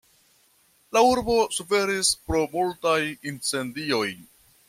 [0.95, 2.97] La urbo suferis pro multaj
[3.33, 4.09] incendioj.